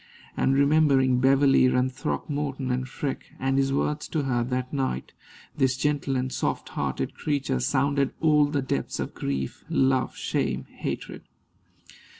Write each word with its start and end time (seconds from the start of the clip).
And, 0.35 0.55
remembering 0.55 1.19
Beverley 1.19 1.67
and 1.67 1.91
Throckmorton 1.91 2.71
and 2.71 2.89
Freke, 2.89 3.33
and 3.39 3.59
his 3.59 3.71
words 3.71 4.07
to 4.07 4.23
her 4.23 4.43
that 4.45 4.73
night, 4.73 5.11
this 5.55 5.77
gentle 5.77 6.15
and 6.15 6.33
soft 6.33 6.69
hearted 6.69 7.13
creature 7.13 7.59
sounded 7.59 8.11
all 8.19 8.45
the 8.47 8.63
depths 8.63 8.99
of 8.99 9.13
grief, 9.13 9.63
love, 9.69 10.15
shame, 10.17 10.65
hatred. 10.71 11.21